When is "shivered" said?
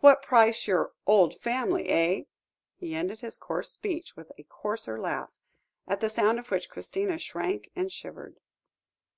7.90-8.40